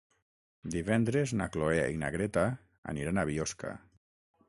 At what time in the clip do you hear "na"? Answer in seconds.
1.43-1.47, 2.07-2.11